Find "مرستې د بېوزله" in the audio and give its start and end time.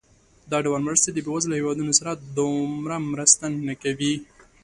0.87-1.55